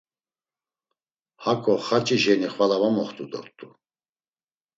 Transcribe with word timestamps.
Hako 1.43 1.73
xaç̌i 1.87 2.17
şeni 2.23 2.47
xvala 2.53 2.77
var 2.81 2.91
moxt̆u 2.95 3.25
dort̆u. 3.31 3.67